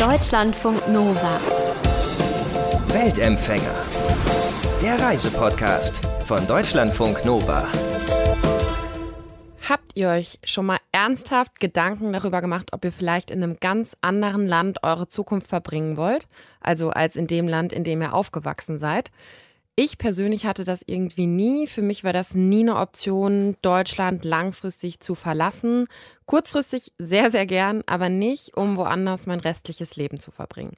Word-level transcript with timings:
Deutschlandfunk 0.00 0.88
Nova. 0.88 1.38
Weltempfänger. 2.86 3.74
Der 4.80 4.98
Reisepodcast 4.98 6.00
von 6.24 6.46
Deutschlandfunk 6.46 7.22
Nova. 7.26 7.68
Habt 9.68 9.92
ihr 9.96 10.08
euch 10.08 10.38
schon 10.42 10.64
mal 10.64 10.78
ernsthaft 10.90 11.60
Gedanken 11.60 12.14
darüber 12.14 12.40
gemacht, 12.40 12.70
ob 12.72 12.82
ihr 12.86 12.92
vielleicht 12.92 13.30
in 13.30 13.42
einem 13.42 13.58
ganz 13.60 13.94
anderen 14.00 14.46
Land 14.46 14.82
eure 14.82 15.06
Zukunft 15.06 15.48
verbringen 15.48 15.98
wollt? 15.98 16.28
Also 16.62 16.88
als 16.88 17.14
in 17.14 17.26
dem 17.26 17.46
Land, 17.46 17.74
in 17.74 17.84
dem 17.84 18.00
ihr 18.00 18.14
aufgewachsen 18.14 18.78
seid? 18.78 19.10
Ich 19.82 19.96
persönlich 19.96 20.44
hatte 20.44 20.64
das 20.64 20.82
irgendwie 20.84 21.24
nie. 21.24 21.66
Für 21.66 21.80
mich 21.80 22.04
war 22.04 22.12
das 22.12 22.34
nie 22.34 22.60
eine 22.60 22.76
Option, 22.76 23.56
Deutschland 23.62 24.26
langfristig 24.26 25.00
zu 25.00 25.14
verlassen. 25.14 25.86
Kurzfristig 26.26 26.92
sehr, 26.98 27.30
sehr 27.30 27.46
gern, 27.46 27.82
aber 27.86 28.10
nicht, 28.10 28.58
um 28.58 28.76
woanders 28.76 29.24
mein 29.24 29.40
restliches 29.40 29.96
Leben 29.96 30.20
zu 30.20 30.32
verbringen. 30.32 30.76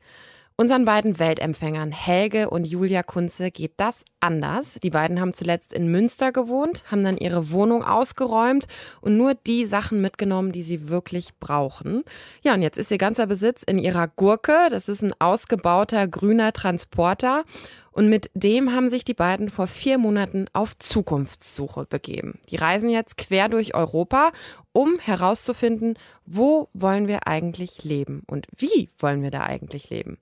Unseren 0.54 0.84
beiden 0.84 1.18
Weltempfängern 1.18 1.90
Helge 1.90 2.48
und 2.48 2.64
Julia 2.64 3.02
Kunze 3.02 3.50
geht 3.50 3.72
das 3.78 4.04
anders. 4.20 4.78
Die 4.80 4.90
beiden 4.90 5.20
haben 5.20 5.32
zuletzt 5.32 5.72
in 5.72 5.90
Münster 5.90 6.30
gewohnt, 6.30 6.84
haben 6.88 7.02
dann 7.02 7.16
ihre 7.16 7.50
Wohnung 7.50 7.82
ausgeräumt 7.82 8.66
und 9.00 9.16
nur 9.16 9.34
die 9.34 9.64
Sachen 9.64 10.00
mitgenommen, 10.00 10.52
die 10.52 10.62
sie 10.62 10.88
wirklich 10.88 11.30
brauchen. 11.40 12.04
Ja, 12.42 12.54
und 12.54 12.62
jetzt 12.62 12.78
ist 12.78 12.92
ihr 12.92 12.98
ganzer 12.98 13.26
Besitz 13.26 13.64
in 13.64 13.80
ihrer 13.80 14.06
Gurke. 14.06 14.68
Das 14.70 14.88
ist 14.88 15.02
ein 15.02 15.14
ausgebauter 15.18 16.06
grüner 16.06 16.52
Transporter. 16.52 17.44
Und 17.92 18.08
mit 18.08 18.30
dem 18.34 18.72
haben 18.72 18.90
sich 18.90 19.04
die 19.04 19.14
beiden 19.14 19.50
vor 19.50 19.66
vier 19.66 19.98
Monaten 19.98 20.46
auf 20.52 20.78
Zukunftssuche 20.78 21.86
begeben. 21.86 22.40
Die 22.48 22.56
reisen 22.56 22.88
jetzt 22.88 23.16
quer 23.16 23.48
durch 23.48 23.74
Europa, 23.74 24.32
um 24.72 24.98
herauszufinden, 24.98 25.98
wo 26.24 26.68
wollen 26.72 27.06
wir 27.06 27.26
eigentlich 27.26 27.84
leben 27.84 28.22
und 28.26 28.46
wie 28.56 28.88
wollen 28.98 29.22
wir 29.22 29.30
da 29.30 29.42
eigentlich 29.42 29.90
leben. 29.90 30.18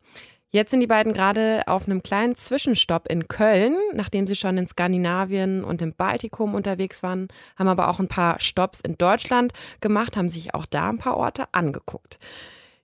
Jetzt 0.53 0.73
sind 0.73 0.81
die 0.81 0.89
beiden 0.89 1.13
gerade 1.13 1.63
auf 1.67 1.87
einem 1.87 2.03
kleinen 2.03 2.35
Zwischenstopp 2.35 3.07
in 3.09 3.29
Köln, 3.29 3.77
nachdem 3.93 4.27
sie 4.27 4.35
schon 4.35 4.59
in 4.59 4.67
Skandinavien 4.67 5.63
und 5.63 5.81
im 5.81 5.95
Baltikum 5.95 6.57
unterwegs 6.57 7.05
waren, 7.05 7.29
haben 7.57 7.69
aber 7.69 7.89
auch 7.89 8.01
ein 8.01 8.09
paar 8.09 8.41
Stopps 8.41 8.81
in 8.81 8.99
Deutschland 8.99 9.53
gemacht, 9.81 10.17
haben 10.17 10.29
sich 10.29 10.53
auch 10.53 10.67
da 10.67 10.89
ein 10.89 10.99
paar 10.99 11.17
Orte 11.19 11.45
angeguckt. 11.53 12.19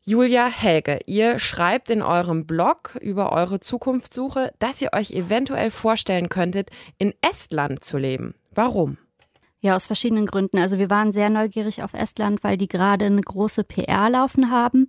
Julia 0.08 0.46
Helge, 0.46 1.00
ihr 1.06 1.40
schreibt 1.40 1.90
in 1.90 2.00
eurem 2.00 2.46
Blog 2.46 2.96
über 3.00 3.32
eure 3.32 3.58
Zukunftssuche, 3.58 4.52
dass 4.60 4.80
ihr 4.80 4.90
euch 4.94 5.10
eventuell 5.10 5.72
vorstellen 5.72 6.28
könntet, 6.28 6.70
in 6.96 7.12
Estland 7.28 7.82
zu 7.82 7.98
leben. 7.98 8.36
Warum? 8.54 8.98
Ja, 9.58 9.74
aus 9.74 9.88
verschiedenen 9.88 10.26
Gründen. 10.26 10.58
Also 10.58 10.78
wir 10.78 10.90
waren 10.90 11.10
sehr 11.10 11.28
neugierig 11.28 11.82
auf 11.82 11.92
Estland, 11.92 12.44
weil 12.44 12.56
die 12.56 12.68
gerade 12.68 13.06
eine 13.06 13.20
große 13.20 13.64
PR 13.64 14.08
laufen 14.08 14.52
haben 14.52 14.86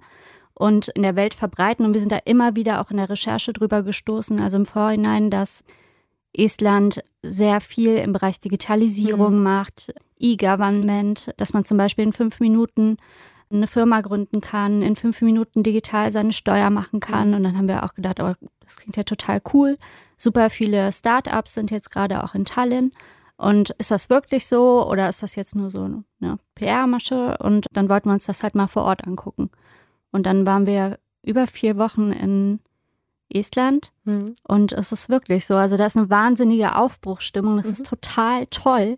und 0.54 0.90
in 0.90 1.02
der 1.02 1.16
Welt 1.16 1.34
verbreiten. 1.34 1.84
Und 1.84 1.94
wir 1.96 2.00
sind 2.00 2.12
da 2.12 2.20
immer 2.24 2.56
wieder 2.56 2.80
auch 2.80 2.92
in 2.92 2.98
der 2.98 3.10
Recherche 3.10 3.54
drüber 3.54 3.82
gestoßen, 3.82 4.40
also 4.40 4.58
im 4.58 4.68
Vorhinein, 4.68 5.32
dass 5.32 5.64
Estland 6.32 7.04
sehr 7.24 7.60
viel 7.60 7.96
im 7.96 8.14
Bereich 8.14 8.40
Digitalisierung 8.40 9.38
mhm. 9.38 9.44
macht, 9.44 9.96
E-Government, 10.20 11.34
dass 11.38 11.54
man 11.54 11.66
zum 11.66 11.80
Beispiel 11.80 12.06
in 12.06 12.14
fünf 12.14 12.40
Minuten 12.40 12.98
eine 13.52 13.68
Firma 13.68 14.02
gründen 14.02 14.42
kann, 14.42 14.82
in 14.82 14.96
fünf 14.96 15.22
Minuten 15.22 15.64
digital 15.64 16.12
seine 16.12 16.34
Steuer 16.34 16.70
machen 16.70 17.00
kann. 17.00 17.34
Und 17.34 17.44
dann 17.44 17.58
haben 17.58 17.68
wir 17.68 17.84
auch 17.84 17.94
gedacht, 17.94 18.20
oh, 18.20 18.34
das 18.60 18.78
klingt 18.78 18.98
ja 18.98 19.04
total 19.04 19.42
cool. 19.54 19.78
Super 20.18 20.50
viele 20.50 20.92
Startups 20.92 21.54
sind 21.54 21.72
jetzt 21.72 21.92
gerade 21.92 22.24
auch 22.24 22.36
in 22.36 22.46
Tallinn. 22.46 22.92
Und 23.38 23.70
ist 23.78 23.92
das 23.92 24.10
wirklich 24.10 24.48
so 24.48 24.90
oder 24.90 25.08
ist 25.08 25.22
das 25.22 25.36
jetzt 25.36 25.56
nur 25.56 25.70
so 25.70 25.84
eine 26.20 26.40
PR-Masche? 26.56 27.38
Und 27.38 27.68
dann 27.72 27.90
wollten 27.90 28.10
wir 28.10 28.14
uns 28.14 28.26
das 28.26 28.44
halt 28.44 28.56
mal 28.56 28.68
vor 28.68 28.84
Ort 28.84 29.06
angucken. 29.08 29.52
Und 30.12 30.26
dann 30.26 30.46
waren 30.46 30.66
wir 30.66 30.98
über 31.22 31.46
vier 31.46 31.78
Wochen 31.78 32.12
in 32.12 32.60
Estland 33.30 33.92
mhm. 34.06 34.36
und 34.44 34.72
es 34.72 34.92
ist 34.92 35.10
wirklich 35.10 35.46
so. 35.46 35.56
Also 35.56 35.78
da 35.78 35.86
ist 35.86 35.98
eine 35.98 36.10
wahnsinnige 36.10 36.76
Aufbruchsstimmung. 36.76 37.58
Das 37.58 37.68
mhm. 37.68 37.72
ist 37.74 37.86
total 37.86 38.48
toll. 38.48 38.98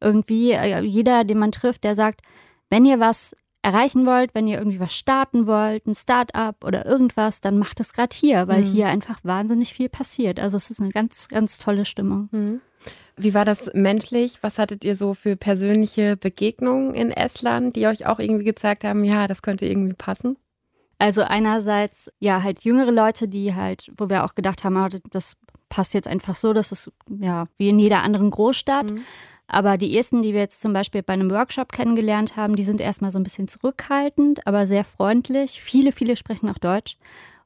Irgendwie 0.00 0.52
äh, 0.52 0.80
jeder, 0.80 1.24
den 1.24 1.38
man 1.38 1.52
trifft, 1.52 1.84
der 1.84 1.94
sagt, 1.94 2.22
wenn 2.70 2.84
ihr 2.84 3.00
was 3.00 3.36
erreichen 3.66 4.06
wollt, 4.06 4.32
wenn 4.32 4.46
ihr 4.46 4.58
irgendwie 4.58 4.78
was 4.78 4.94
starten 4.94 5.48
wollt, 5.48 5.88
ein 5.88 5.94
Start-up 5.96 6.64
oder 6.64 6.86
irgendwas, 6.86 7.40
dann 7.40 7.58
macht 7.58 7.80
es 7.80 7.92
gerade 7.92 8.14
hier, 8.14 8.46
weil 8.46 8.62
mhm. 8.62 8.72
hier 8.72 8.86
einfach 8.86 9.18
wahnsinnig 9.24 9.74
viel 9.74 9.88
passiert. 9.88 10.38
Also 10.38 10.56
es 10.56 10.70
ist 10.70 10.80
eine 10.80 10.90
ganz, 10.90 11.26
ganz 11.28 11.58
tolle 11.58 11.84
Stimmung. 11.84 12.28
Mhm. 12.30 12.60
Wie 13.16 13.34
war 13.34 13.44
das 13.44 13.68
menschlich? 13.74 14.38
Was 14.42 14.60
hattet 14.60 14.84
ihr 14.84 14.94
so 14.94 15.14
für 15.14 15.34
persönliche 15.34 16.16
Begegnungen 16.16 16.94
in 16.94 17.10
Estland, 17.10 17.74
die 17.74 17.88
euch 17.88 18.06
auch 18.06 18.20
irgendwie 18.20 18.44
gezeigt 18.44 18.84
haben, 18.84 19.02
ja, 19.02 19.26
das 19.26 19.42
könnte 19.42 19.66
irgendwie 19.66 19.94
passen? 19.94 20.36
Also 20.98 21.22
einerseits, 21.22 22.08
ja, 22.20 22.44
halt 22.44 22.62
jüngere 22.62 22.92
Leute, 22.92 23.26
die 23.26 23.52
halt, 23.56 23.90
wo 23.96 24.08
wir 24.08 24.24
auch 24.24 24.36
gedacht 24.36 24.62
haben, 24.62 24.76
ah, 24.76 24.90
das 25.10 25.36
passt 25.68 25.92
jetzt 25.92 26.06
einfach 26.06 26.36
so, 26.36 26.52
das 26.52 26.70
ist 26.70 26.92
ja 27.08 27.48
wie 27.56 27.70
in 27.70 27.80
jeder 27.80 28.04
anderen 28.04 28.30
Großstadt. 28.30 28.92
Mhm. 28.92 29.00
Aber 29.48 29.78
die 29.78 29.96
ersten, 29.96 30.22
die 30.22 30.32
wir 30.32 30.40
jetzt 30.40 30.60
zum 30.60 30.72
Beispiel 30.72 31.02
bei 31.02 31.12
einem 31.12 31.30
Workshop 31.30 31.72
kennengelernt 31.72 32.36
haben, 32.36 32.56
die 32.56 32.64
sind 32.64 32.80
erstmal 32.80 33.10
so 33.10 33.18
ein 33.18 33.22
bisschen 33.22 33.46
zurückhaltend, 33.46 34.46
aber 34.46 34.66
sehr 34.66 34.84
freundlich. 34.84 35.62
Viele, 35.62 35.92
viele 35.92 36.16
sprechen 36.16 36.50
auch 36.50 36.58
Deutsch. 36.58 36.96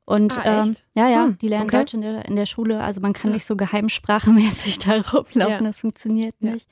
Und 0.07 0.39
ah, 0.39 0.65
ähm, 0.65 0.77
ja, 0.95 1.09
ja, 1.09 1.25
hm, 1.27 1.39
die 1.39 1.49
lernen 1.49 1.67
okay. 1.67 1.79
Deutsch 1.79 1.95
in 1.95 2.01
der, 2.01 2.25
in 2.25 2.37
der 2.37 2.47
Schule. 2.47 2.83
Also 2.83 3.01
man 3.01 3.13
kann 3.13 3.31
ja. 3.31 3.35
nicht 3.35 3.45
so 3.47 3.55
geheimsprachmäßig 3.55 4.79
da 4.81 4.95
rumlaufen, 4.95 5.35
ja. 5.37 5.61
das 5.61 5.81
funktioniert 5.81 6.35
ja. 6.41 6.53
nicht. 6.53 6.67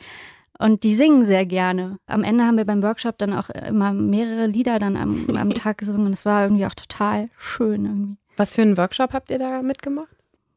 Und 0.59 0.83
die 0.83 0.95
singen 0.95 1.25
sehr 1.25 1.47
gerne. 1.47 1.99
Am 2.07 2.25
Ende 2.25 2.45
haben 2.45 2.57
wir 2.57 2.65
beim 2.65 2.83
Workshop 2.83 3.17
dann 3.19 3.33
auch 3.33 3.49
immer 3.49 3.93
mehrere 3.93 4.47
Lieder 4.47 4.79
dann 4.79 4.97
am, 4.97 5.31
am 5.37 5.51
Tag 5.55 5.79
gesungen. 5.79 6.07
Und 6.07 6.15
es 6.15 6.25
war 6.25 6.43
irgendwie 6.43 6.67
auch 6.67 6.75
total 6.75 7.29
schön 7.39 7.85
irgendwie. 7.85 8.17
Was 8.37 8.53
für 8.53 8.63
einen 8.63 8.77
Workshop 8.77 9.13
habt 9.13 9.31
ihr 9.31 9.39
da 9.39 9.63
mitgemacht? 9.63 10.09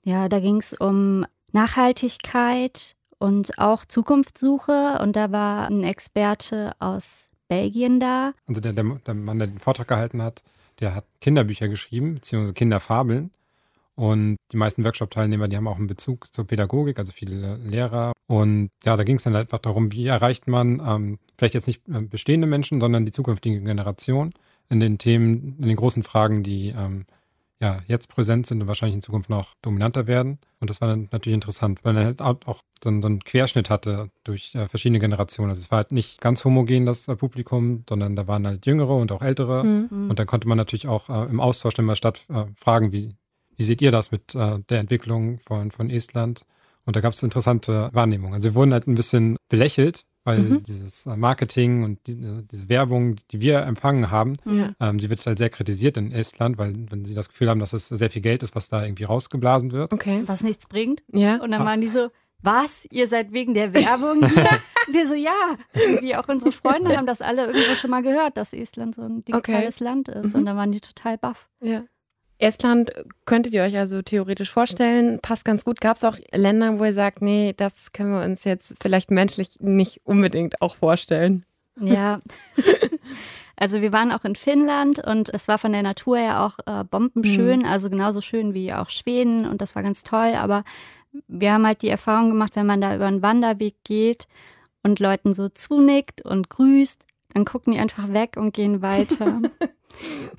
Ja, 0.03 0.27
da 0.27 0.39
ging 0.39 0.57
es 0.57 0.73
um 0.73 1.25
Nachhaltigkeit, 1.51 2.95
und 3.21 3.57
auch 3.59 3.85
Zukunftssuche. 3.85 4.99
Und 5.01 5.15
da 5.15 5.31
war 5.31 5.67
ein 5.67 5.83
Experte 5.83 6.73
aus 6.79 7.29
Belgien 7.47 7.99
da. 7.99 8.33
Also 8.47 8.61
der, 8.61 8.73
der, 8.73 8.83
der 9.05 9.13
Mann, 9.13 9.39
der 9.39 9.47
den 9.47 9.59
Vortrag 9.59 9.87
gehalten 9.87 10.21
hat, 10.21 10.43
der 10.79 10.95
hat 10.95 11.05
Kinderbücher 11.21 11.67
geschrieben, 11.67 12.15
beziehungsweise 12.15 12.53
Kinderfabeln. 12.53 13.31
Und 13.95 14.37
die 14.51 14.57
meisten 14.57 14.83
Workshop-Teilnehmer, 14.83 15.47
die 15.47 15.57
haben 15.57 15.67
auch 15.67 15.77
einen 15.77 15.87
Bezug 15.87 16.33
zur 16.33 16.47
Pädagogik, 16.47 16.97
also 16.97 17.11
viele 17.11 17.57
Lehrer. 17.57 18.13
Und 18.25 18.69
ja, 18.83 18.97
da 18.97 19.03
ging 19.03 19.17
es 19.17 19.23
dann 19.23 19.35
einfach 19.35 19.59
darum, 19.59 19.91
wie 19.91 20.07
erreicht 20.07 20.47
man 20.47 20.81
ähm, 20.83 21.19
vielleicht 21.37 21.53
jetzt 21.53 21.67
nicht 21.67 21.87
äh, 21.89 22.01
bestehende 22.01 22.47
Menschen, 22.47 22.81
sondern 22.81 23.05
die 23.05 23.11
zukünftige 23.11 23.61
Generation 23.61 24.31
in 24.69 24.79
den 24.79 24.97
Themen, 24.97 25.57
in 25.59 25.67
den 25.67 25.75
großen 25.75 26.01
Fragen, 26.03 26.41
die 26.41 26.69
ähm, 26.69 27.05
ja, 27.61 27.79
jetzt 27.87 28.09
präsent 28.09 28.47
sind 28.47 28.59
und 28.59 28.67
wahrscheinlich 28.67 28.95
in 28.95 29.01
Zukunft 29.03 29.29
noch 29.29 29.53
dominanter 29.61 30.07
werden. 30.07 30.39
Und 30.59 30.71
das 30.71 30.81
war 30.81 30.87
dann 30.87 31.09
natürlich 31.11 31.35
interessant, 31.35 31.79
weil 31.83 31.95
er 31.95 32.05
halt 32.05 32.21
auch 32.21 32.63
so, 32.83 32.89
einen 32.89 33.23
Querschnitt 33.23 33.69
hatte 33.69 34.09
durch 34.23 34.55
äh, 34.55 34.67
verschiedene 34.67 34.97
Generationen. 34.99 35.51
Also 35.51 35.59
es 35.59 35.69
war 35.69 35.77
halt 35.77 35.91
nicht 35.91 36.19
ganz 36.21 36.43
homogen, 36.43 36.87
das 36.87 37.07
äh, 37.07 37.15
Publikum, 37.15 37.83
sondern 37.87 38.15
da 38.15 38.27
waren 38.27 38.47
halt 38.47 38.65
jüngere 38.65 38.95
und 38.95 39.11
auch 39.11 39.21
ältere. 39.21 39.63
Mhm. 39.63 40.09
Und 40.09 40.17
dann 40.17 40.25
konnte 40.25 40.47
man 40.47 40.57
natürlich 40.57 40.87
auch 40.87 41.09
äh, 41.09 41.29
im 41.29 41.39
Austausch 41.39 41.77
immer 41.77 41.95
statt 41.95 42.25
äh, 42.29 42.45
fragen, 42.55 42.91
wie, 42.91 43.15
wie 43.55 43.63
seht 43.63 43.81
ihr 43.83 43.91
das 43.91 44.09
mit 44.09 44.33
äh, 44.33 44.57
der 44.69 44.79
Entwicklung 44.79 45.39
von, 45.39 45.69
von 45.69 45.91
Estland? 45.91 46.45
Und 46.85 46.95
da 46.95 47.01
gab 47.01 47.13
es 47.13 47.21
interessante 47.21 47.91
Wahrnehmungen. 47.93 48.33
Also 48.33 48.49
wir 48.49 48.55
wurden 48.55 48.73
halt 48.73 48.87
ein 48.87 48.95
bisschen 48.95 49.37
belächelt, 49.49 50.03
weil 50.23 50.39
mhm. 50.39 50.63
dieses 50.63 51.05
äh, 51.05 51.15
Marketing 51.15 51.83
und 51.83 52.05
die, 52.07 52.13
äh, 52.13 52.43
diese 52.51 52.69
Werbung, 52.69 53.15
die 53.31 53.41
wir 53.41 53.61
empfangen 53.63 54.11
haben, 54.11 54.37
ja. 54.45 54.73
ähm, 54.79 54.97
die 54.97 55.09
wird 55.09 55.25
halt 55.25 55.37
sehr 55.37 55.49
kritisiert 55.49 55.97
in 55.97 56.11
Estland, 56.11 56.57
weil 56.57 56.73
wenn 56.89 57.05
sie 57.05 57.13
das 57.13 57.29
Gefühl 57.29 57.49
haben, 57.49 57.59
dass 57.59 57.73
es 57.73 57.87
sehr 57.87 58.11
viel 58.11 58.21
Geld 58.21 58.43
ist, 58.43 58.55
was 58.55 58.69
da 58.69 58.83
irgendwie 58.83 59.05
rausgeblasen 59.05 59.71
wird. 59.71 59.93
Okay. 59.93 60.23
Was 60.25 60.43
nichts 60.43 60.67
bringt. 60.67 61.03
Ja. 61.11 61.35
Und 61.35 61.51
dann 61.51 61.61
ah. 61.61 61.65
waren 61.65 61.81
die 61.81 61.87
so, 61.87 62.09
was? 62.43 62.87
Ihr 62.91 63.07
seid 63.07 63.31
wegen 63.31 63.53
der 63.53 63.73
Werbung 63.73 64.27
hier? 64.27 64.49
wir 64.91 65.07
so, 65.07 65.15
ja. 65.15 65.55
Irgendwie 65.73 66.15
auch 66.15 66.27
unsere 66.27 66.51
Freunde 66.51 66.97
haben 66.97 67.05
das 67.05 67.21
alle 67.21 67.47
irgendwo 67.47 67.75
schon 67.75 67.91
mal 67.91 68.01
gehört, 68.01 68.37
dass 68.37 68.53
Estland 68.53 68.95
so 68.95 69.03
ein 69.03 69.23
digitales 69.23 69.75
okay. 69.77 69.83
Land 69.83 70.07
ist. 70.07 70.33
Mhm. 70.33 70.39
Und 70.39 70.45
dann 70.45 70.57
waren 70.57 70.71
die 70.71 70.81
total 70.81 71.17
baff. 71.17 71.49
Ja. 71.61 71.83
Estland 72.41 72.91
könntet 73.25 73.53
ihr 73.53 73.63
euch 73.63 73.77
also 73.77 74.01
theoretisch 74.01 74.51
vorstellen, 74.51 75.19
passt 75.21 75.45
ganz 75.45 75.63
gut. 75.63 75.79
Gab 75.79 75.97
es 75.97 76.03
auch 76.03 76.17
Länder, 76.31 76.79
wo 76.79 76.85
ihr 76.85 76.93
sagt, 76.93 77.21
nee, 77.21 77.53
das 77.55 77.91
können 77.93 78.11
wir 78.11 78.23
uns 78.23 78.43
jetzt 78.43 78.75
vielleicht 78.81 79.11
menschlich 79.11 79.59
nicht 79.59 80.01
unbedingt 80.03 80.61
auch 80.61 80.75
vorstellen? 80.75 81.45
Ja. 81.79 82.19
Also 83.57 83.81
wir 83.81 83.93
waren 83.93 84.11
auch 84.11 84.25
in 84.25 84.35
Finnland 84.35 85.05
und 85.05 85.29
es 85.29 85.47
war 85.47 85.59
von 85.59 85.71
der 85.71 85.83
Natur 85.83 86.17
her 86.17 86.41
auch 86.41 86.57
äh, 86.65 86.83
bombenschön, 86.83 87.59
mhm. 87.59 87.65
also 87.65 87.91
genauso 87.91 88.19
schön 88.19 88.55
wie 88.55 88.73
auch 88.73 88.89
Schweden 88.89 89.45
und 89.45 89.61
das 89.61 89.75
war 89.75 89.83
ganz 89.83 90.01
toll. 90.01 90.33
Aber 90.33 90.63
wir 91.27 91.53
haben 91.53 91.67
halt 91.67 91.83
die 91.83 91.89
Erfahrung 91.89 92.31
gemacht, 92.31 92.55
wenn 92.55 92.65
man 92.65 92.81
da 92.81 92.95
über 92.95 93.05
einen 93.05 93.21
Wanderweg 93.21 93.75
geht 93.83 94.27
und 94.81 94.99
Leuten 94.99 95.35
so 95.35 95.47
zunickt 95.47 96.25
und 96.25 96.49
grüßt, 96.49 97.05
dann 97.35 97.45
gucken 97.45 97.73
die 97.73 97.79
einfach 97.79 98.11
weg 98.11 98.35
und 98.35 98.55
gehen 98.55 98.81
weiter. 98.81 99.41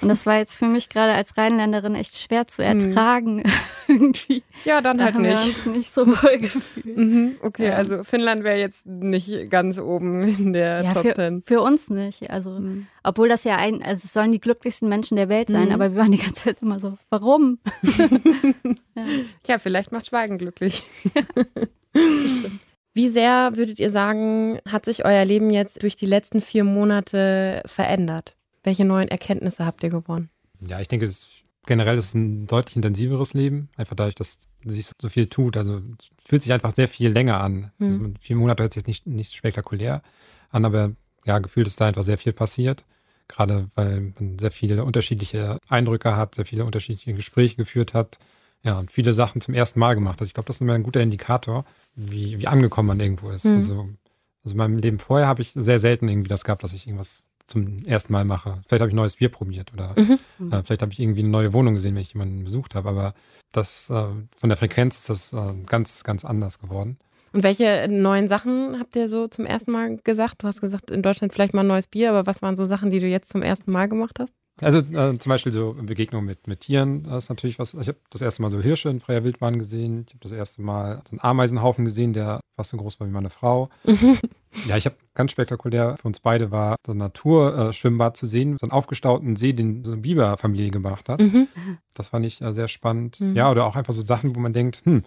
Und 0.00 0.08
das 0.08 0.26
war 0.26 0.38
jetzt 0.38 0.58
für 0.58 0.66
mich 0.66 0.88
gerade 0.88 1.12
als 1.12 1.36
Rheinländerin 1.36 1.94
echt 1.94 2.16
schwer 2.18 2.46
zu 2.46 2.64
hm. 2.64 2.80
ertragen. 2.80 3.42
irgendwie. 3.88 4.42
Ja, 4.64 4.80
dann 4.80 4.98
da 4.98 5.04
halt 5.04 5.14
haben 5.14 5.22
nicht. 5.22 5.34
Wir 5.64 5.68
uns 5.68 5.76
nicht 5.76 5.90
so 5.92 6.06
wohl 6.06 6.38
gefühlt. 6.38 6.96
Mhm, 6.96 7.36
okay, 7.42 7.68
Ja. 7.68 7.74
also 7.74 8.04
Finnland 8.04 8.44
wäre 8.44 8.58
jetzt 8.58 8.86
nicht 8.86 9.50
ganz 9.50 9.78
oben 9.78 10.22
in 10.22 10.52
der 10.52 10.82
Ja, 10.82 10.92
Top 10.94 11.02
für, 11.02 11.14
Ten. 11.14 11.42
für 11.42 11.60
uns 11.60 11.90
nicht. 11.90 12.30
Also, 12.30 12.50
Mhm. 12.58 12.86
obwohl 13.02 13.28
das 13.28 13.44
ja 13.44 13.56
ein, 13.56 13.82
also 13.82 14.02
es 14.04 14.12
sollen 14.12 14.32
die 14.32 14.40
glücklichsten 14.40 14.88
Menschen 14.88 15.16
der 15.16 15.28
Welt 15.28 15.48
sein, 15.48 15.66
Mhm. 15.66 15.72
aber 15.72 15.92
wir 15.92 15.98
waren 16.00 16.12
die 16.12 16.18
ganze 16.18 16.44
Zeit 16.44 16.62
immer 16.62 16.78
so, 16.80 16.96
warum? 17.10 17.58
ja. 18.94 19.04
Ja, 19.46 19.58
vielleicht 19.58 19.92
macht 19.92 20.06
Schweigen 20.06 20.38
glücklich. 20.38 20.82
Wie 22.94 23.08
sehr 23.08 23.52
würdet 23.54 23.80
ihr 23.80 23.90
sagen, 23.90 24.58
hat 24.70 24.84
sich 24.84 25.04
euer 25.04 25.24
Leben 25.24 25.50
jetzt 25.50 25.82
durch 25.82 25.96
die 25.96 26.06
letzten 26.06 26.40
vier 26.42 26.64
Monate 26.64 27.62
verändert? 27.66 28.34
Welche 28.62 28.84
neuen 28.84 29.08
Erkenntnisse 29.08 29.66
habt 29.66 29.82
ihr 29.82 29.90
gewonnen? 29.90 30.30
Ja, 30.66 30.80
ich 30.80 30.88
denke, 30.88 31.06
es 31.06 31.12
ist, 31.12 31.44
generell 31.66 31.98
ist 31.98 32.06
es 32.06 32.14
ein 32.14 32.46
deutlich 32.46 32.76
intensiveres 32.76 33.34
Leben, 33.34 33.68
einfach 33.76 33.96
dadurch, 33.96 34.14
dass 34.14 34.38
sich 34.64 34.90
so 35.00 35.08
viel 35.08 35.26
tut. 35.26 35.56
Also 35.56 35.80
es 35.98 36.10
fühlt 36.24 36.42
sich 36.42 36.52
einfach 36.52 36.72
sehr 36.72 36.88
viel 36.88 37.10
länger 37.10 37.40
an. 37.40 37.72
Mhm. 37.78 37.86
Also 37.86 38.00
vier 38.20 38.36
Monate 38.36 38.62
hört 38.62 38.72
sich 38.72 38.80
jetzt 38.82 38.88
nicht, 38.88 39.06
nicht 39.06 39.34
spektakulär 39.34 40.02
an, 40.50 40.64
aber 40.64 40.92
ja, 41.24 41.38
gefühlt 41.38 41.66
ist 41.66 41.80
da 41.80 41.86
einfach 41.86 42.02
sehr 42.02 42.18
viel 42.18 42.32
passiert. 42.32 42.84
Gerade 43.28 43.68
weil 43.74 44.12
man 44.18 44.38
sehr 44.38 44.50
viele 44.50 44.84
unterschiedliche 44.84 45.58
Eindrücke 45.68 46.16
hat, 46.16 46.34
sehr 46.34 46.44
viele 46.44 46.64
unterschiedliche 46.64 47.14
Gespräche 47.14 47.56
geführt 47.56 47.94
hat. 47.94 48.18
Ja, 48.64 48.78
und 48.78 48.92
viele 48.92 49.12
Sachen 49.12 49.40
zum 49.40 49.54
ersten 49.54 49.80
Mal 49.80 49.94
gemacht 49.94 50.20
hat. 50.20 50.26
Ich 50.26 50.34
glaube, 50.34 50.46
das 50.46 50.56
ist 50.56 50.60
immer 50.60 50.74
ein 50.74 50.84
guter 50.84 51.00
Indikator, 51.00 51.64
wie, 51.94 52.38
wie 52.38 52.46
angekommen 52.46 52.88
man 52.88 53.00
irgendwo 53.00 53.30
ist. 53.30 53.44
Mhm. 53.44 53.56
Also, 53.56 53.88
also 54.44 54.52
in 54.52 54.56
meinem 54.56 54.76
Leben 54.76 54.98
vorher 54.98 55.26
habe 55.26 55.42
ich 55.42 55.52
sehr 55.54 55.78
selten 55.78 56.08
irgendwie 56.08 56.28
das 56.28 56.44
gehabt, 56.44 56.62
dass 56.62 56.72
ich 56.72 56.86
irgendwas 56.86 57.28
zum 57.46 57.84
ersten 57.84 58.12
Mal 58.12 58.24
mache. 58.24 58.62
Vielleicht 58.66 58.80
habe 58.80 58.88
ich 58.88 58.94
ein 58.94 58.96
neues 58.96 59.16
Bier 59.16 59.28
probiert 59.28 59.72
oder 59.72 59.94
Mhm. 59.98 60.52
äh, 60.52 60.62
vielleicht 60.62 60.82
habe 60.82 60.92
ich 60.92 61.00
irgendwie 61.00 61.20
eine 61.20 61.28
neue 61.30 61.52
Wohnung 61.52 61.74
gesehen, 61.74 61.94
wenn 61.94 62.02
ich 62.02 62.12
jemanden 62.14 62.44
besucht 62.44 62.74
habe. 62.74 62.88
Aber 62.88 63.14
das 63.52 63.90
äh, 63.90 63.94
von 63.94 64.48
der 64.48 64.56
Frequenz 64.56 64.98
ist 64.98 65.08
das 65.08 65.32
äh, 65.32 65.54
ganz, 65.66 66.04
ganz 66.04 66.24
anders 66.24 66.58
geworden. 66.58 66.98
Und 67.32 67.42
welche 67.42 67.86
neuen 67.88 68.28
Sachen 68.28 68.78
habt 68.78 68.94
ihr 68.94 69.08
so 69.08 69.26
zum 69.26 69.46
ersten 69.46 69.70
Mal 69.72 69.96
gesagt? 70.04 70.42
Du 70.42 70.46
hast 70.46 70.60
gesagt, 70.60 70.90
in 70.90 71.00
Deutschland 71.02 71.32
vielleicht 71.32 71.54
mal 71.54 71.60
ein 71.62 71.66
neues 71.66 71.86
Bier, 71.86 72.10
aber 72.10 72.26
was 72.26 72.42
waren 72.42 72.56
so 72.56 72.64
Sachen, 72.64 72.90
die 72.90 73.00
du 73.00 73.06
jetzt 73.06 73.30
zum 73.30 73.42
ersten 73.42 73.72
Mal 73.72 73.88
gemacht 73.88 74.18
hast? 74.20 74.34
Also 74.60 74.78
äh, 74.78 75.18
zum 75.18 75.30
Beispiel 75.30 75.52
so 75.52 75.74
Begegnungen 75.74 76.26
mit, 76.26 76.46
mit 76.46 76.60
Tieren, 76.60 77.04
das 77.04 77.24
ist 77.24 77.30
natürlich 77.30 77.58
was. 77.58 77.74
Ich 77.74 77.88
habe 77.88 77.98
das 78.10 78.20
erste 78.20 78.42
Mal 78.42 78.50
so 78.50 78.60
Hirsche 78.60 78.90
in 78.90 79.00
freier 79.00 79.24
Wildbahn 79.24 79.58
gesehen. 79.58 80.04
Ich 80.06 80.14
habe 80.14 80.22
das 80.22 80.32
erste 80.32 80.62
Mal 80.62 81.02
so 81.08 81.12
einen 81.12 81.20
Ameisenhaufen 81.20 81.84
gesehen, 81.84 82.12
der 82.12 82.40
fast 82.56 82.70
so 82.70 82.76
groß 82.76 83.00
war 83.00 83.06
wie 83.06 83.12
meine 83.12 83.30
Frau. 83.30 83.70
Ja, 84.68 84.76
ich 84.76 84.84
habe 84.84 84.96
ganz 85.14 85.32
spektakulär 85.32 85.96
für 85.96 86.08
uns 86.08 86.20
beide 86.20 86.50
war 86.50 86.76
so 86.86 86.92
ein 86.92 86.98
Naturschwimmbad 86.98 88.16
zu 88.16 88.26
sehen, 88.26 88.58
so 88.58 88.64
einen 88.66 88.72
aufgestauten 88.72 89.36
See, 89.36 89.54
den 89.54 89.82
so 89.82 89.92
eine 89.92 90.02
Biberfamilie 90.02 90.70
gemacht 90.70 91.08
hat. 91.08 91.20
Mhm. 91.20 91.48
Das 91.94 92.10
fand 92.10 92.26
ich 92.26 92.42
äh, 92.42 92.52
sehr 92.52 92.68
spannend. 92.68 93.20
Mhm. 93.20 93.34
Ja, 93.34 93.50
oder 93.50 93.64
auch 93.64 93.76
einfach 93.76 93.94
so 93.94 94.04
Sachen, 94.04 94.36
wo 94.36 94.40
man 94.40 94.52
denkt, 94.52 94.82
hm, 94.84 95.02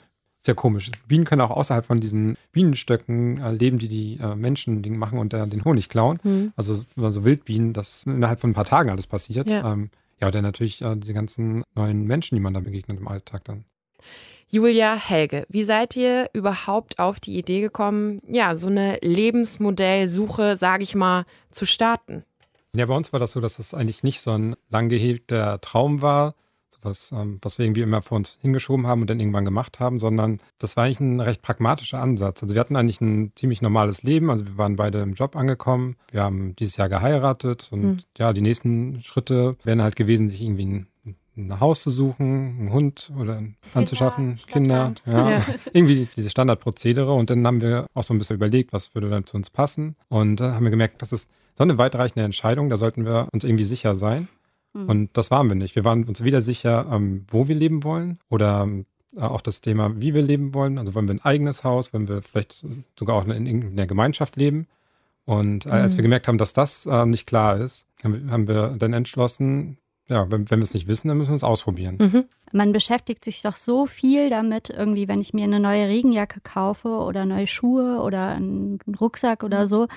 ja 0.47 0.53
komisch. 0.53 0.91
Bienen 1.07 1.25
können 1.25 1.41
auch 1.41 1.51
außerhalb 1.51 1.85
von 1.85 1.99
diesen 1.99 2.37
Bienenstöcken 2.51 3.41
äh, 3.41 3.51
leben, 3.51 3.79
die 3.79 3.87
die 3.87 4.19
äh, 4.21 4.35
Menschen 4.35 4.81
machen 4.97 5.19
und 5.19 5.33
äh, 5.33 5.47
den 5.47 5.65
Honig 5.65 5.89
klauen. 5.89 6.19
Mhm. 6.23 6.53
Also 6.55 6.75
so 6.75 7.23
Wildbienen, 7.23 7.73
das 7.73 8.03
innerhalb 8.03 8.39
von 8.39 8.51
ein 8.51 8.53
paar 8.55 8.65
Tagen 8.65 8.89
alles 8.89 9.07
passiert. 9.07 9.49
Ja. 9.49 9.73
Ähm, 9.73 9.89
ja, 10.21 10.27
und 10.27 10.35
dann 10.35 10.43
natürlich 10.43 10.81
äh, 10.81 10.95
diese 10.95 11.13
ganzen 11.13 11.63
neuen 11.75 12.05
Menschen, 12.05 12.35
die 12.35 12.41
man 12.41 12.53
da 12.53 12.59
begegnet 12.59 12.99
im 12.99 13.07
Alltag 13.07 13.43
dann. 13.45 13.65
Julia, 14.47 14.95
Helge, 14.95 15.45
wie 15.49 15.63
seid 15.63 15.95
ihr 15.95 16.29
überhaupt 16.33 16.99
auf 16.99 17.19
die 17.19 17.37
Idee 17.37 17.61
gekommen, 17.61 18.19
ja, 18.27 18.55
so 18.55 18.67
eine 18.67 18.99
Lebensmodellsuche, 19.01 20.55
sage 20.55 20.83
ich 20.83 20.95
mal, 20.95 21.25
zu 21.49 21.65
starten? 21.65 22.23
Ja, 22.75 22.85
bei 22.85 22.95
uns 22.95 23.11
war 23.11 23.19
das 23.19 23.31
so, 23.31 23.41
dass 23.41 23.57
das 23.57 23.73
eigentlich 23.73 24.03
nicht 24.03 24.21
so 24.21 24.31
ein 24.31 24.55
lang 24.69 24.89
gehegter 24.89 25.59
Traum 25.61 26.01
war, 26.01 26.35
was, 26.85 27.11
ähm, 27.11 27.39
was 27.41 27.57
wir 27.57 27.65
irgendwie 27.65 27.81
immer 27.81 28.01
vor 28.01 28.17
uns 28.17 28.37
hingeschoben 28.41 28.87
haben 28.87 29.01
und 29.01 29.09
dann 29.09 29.19
irgendwann 29.19 29.45
gemacht 29.45 29.79
haben, 29.79 29.99
sondern 29.99 30.39
das 30.59 30.77
war 30.77 30.85
eigentlich 30.85 30.99
ein 31.01 31.19
recht 31.19 31.41
pragmatischer 31.41 31.99
Ansatz. 32.01 32.41
Also 32.43 32.53
wir 32.55 32.59
hatten 32.61 32.75
eigentlich 32.75 33.01
ein 33.01 33.31
ziemlich 33.35 33.61
normales 33.61 34.03
Leben, 34.03 34.29
also 34.29 34.45
wir 34.45 34.57
waren 34.57 34.75
beide 34.75 35.01
im 35.01 35.13
Job 35.13 35.35
angekommen, 35.35 35.95
wir 36.11 36.23
haben 36.23 36.55
dieses 36.55 36.77
Jahr 36.77 36.87
geheiratet 36.89 37.69
und 37.71 37.81
Hm. 37.83 37.99
ja, 38.17 38.31
die 38.33 38.41
nächsten 38.41 39.01
Schritte 39.01 39.57
wären 39.63 39.81
halt 39.81 39.95
gewesen, 39.95 40.29
sich 40.29 40.41
irgendwie 40.41 40.65
ein, 40.65 40.87
ein 41.37 41.59
Haus 41.59 41.81
zu 41.81 41.89
suchen, 41.89 42.57
einen 42.59 42.71
Hund 42.71 43.11
oder 43.19 43.41
anzuschaffen, 43.73 44.39
Kinder, 44.47 44.93
ja, 45.05 45.31
Ja. 45.31 45.41
irgendwie 45.73 46.07
diese 46.15 46.29
Standardprozedere 46.29 47.11
und 47.13 47.29
dann 47.29 47.45
haben 47.45 47.59
wir 47.61 47.87
auch 47.93 48.03
so 48.03 48.13
ein 48.13 48.19
bisschen 48.19 48.37
überlegt, 48.37 48.71
was 48.71 48.95
würde 48.95 49.09
dann 49.09 49.25
zu 49.25 49.35
uns 49.35 49.49
passen 49.49 49.95
und 50.07 50.39
dann 50.39 50.55
haben 50.55 50.63
wir 50.63 50.71
gemerkt, 50.71 51.01
das 51.01 51.11
ist 51.11 51.29
so 51.57 51.63
eine 51.63 51.77
weitreichende 51.77 52.23
Entscheidung, 52.25 52.69
da 52.69 52.77
sollten 52.77 53.05
wir 53.05 53.27
uns 53.31 53.43
irgendwie 53.43 53.63
sicher 53.63 53.95
sein. 53.95 54.27
Mhm. 54.75 54.89
Und 54.89 55.09
das 55.13 55.31
waren 55.31 55.47
wir 55.47 55.55
nicht. 55.55 55.75
Wir 55.75 55.85
waren 55.85 56.03
uns 56.03 56.23
weder 56.23 56.41
sicher, 56.41 56.85
ähm, 56.91 57.25
wo 57.29 57.47
wir 57.47 57.55
leben 57.55 57.83
wollen 57.83 58.19
oder 58.29 58.61
ähm, 58.63 58.85
auch 59.17 59.41
das 59.41 59.61
Thema, 59.61 59.99
wie 60.01 60.13
wir 60.13 60.21
leben 60.21 60.53
wollen. 60.53 60.77
Also 60.77 60.93
wollen 60.93 61.07
wir 61.07 61.15
ein 61.15 61.23
eigenes 61.23 61.63
Haus, 61.63 61.93
wollen 61.93 62.09
wir 62.09 62.21
vielleicht 62.21 62.65
sogar 62.99 63.15
auch 63.15 63.25
in 63.25 63.45
irgendeiner 63.47 63.87
Gemeinschaft 63.87 64.35
leben. 64.35 64.67
Und 65.23 65.65
äh, 65.65 65.69
als 65.69 65.93
Mhm. 65.93 65.97
wir 65.97 66.03
gemerkt 66.03 66.27
haben, 66.27 66.37
dass 66.37 66.53
das 66.53 66.85
äh, 66.85 67.05
nicht 67.05 67.25
klar 67.25 67.57
ist, 67.59 67.87
haben 68.03 68.25
wir, 68.25 68.31
haben 68.31 68.47
wir 68.47 68.75
dann 68.77 68.93
entschlossen, 68.93 69.77
ja, 70.07 70.29
wenn, 70.29 70.51
wenn 70.51 70.59
wir 70.59 70.63
es 70.63 70.73
nicht 70.75 70.87
wissen, 70.87 71.07
dann 71.07 71.17
müssen 71.17 71.31
wir 71.31 71.37
es 71.37 71.43
ausprobieren. 71.43 71.95
Mhm. 71.99 72.25
Man 72.51 72.73
beschäftigt 72.73 73.23
sich 73.25 73.41
doch 73.41 73.55
so 73.55 73.85
viel 73.87 74.29
damit, 74.29 74.69
irgendwie, 74.69 75.07
wenn 75.07 75.19
ich 75.19 75.33
mir 75.33 75.45
eine 75.45 75.59
neue 75.59 75.87
Regenjacke 75.87 76.41
kaufe 76.41 76.89
oder 76.89 77.25
neue 77.25 77.47
Schuhe 77.47 78.01
oder 78.01 78.29
einen 78.29 78.79
Rucksack 78.99 79.43
oder 79.43 79.65
so, 79.65 79.87